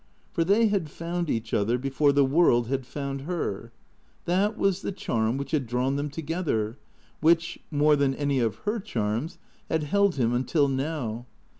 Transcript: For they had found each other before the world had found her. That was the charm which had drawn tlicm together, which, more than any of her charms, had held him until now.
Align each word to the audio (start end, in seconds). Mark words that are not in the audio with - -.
For 0.33 0.43
they 0.43 0.65
had 0.65 0.89
found 0.89 1.29
each 1.29 1.53
other 1.53 1.77
before 1.77 2.11
the 2.11 2.25
world 2.25 2.69
had 2.69 2.87
found 2.87 3.21
her. 3.21 3.71
That 4.25 4.57
was 4.57 4.81
the 4.81 4.91
charm 4.91 5.37
which 5.37 5.51
had 5.51 5.67
drawn 5.67 5.95
tlicm 5.95 6.11
together, 6.11 6.79
which, 7.19 7.59
more 7.69 7.95
than 7.95 8.15
any 8.15 8.39
of 8.39 8.55
her 8.65 8.79
charms, 8.79 9.37
had 9.69 9.83
held 9.83 10.15
him 10.15 10.33
until 10.33 10.67
now. 10.67 11.27